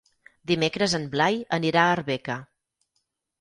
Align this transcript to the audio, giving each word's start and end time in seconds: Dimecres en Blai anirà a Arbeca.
Dimecres 0.51 0.95
en 0.99 1.05
Blai 1.15 1.37
anirà 1.59 1.85
a 1.91 1.93
Arbeca. 1.99 2.39